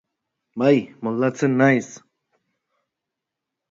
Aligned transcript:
Bai, 0.61 0.79
moldatzen 1.09 1.55
naiz. 1.61 1.93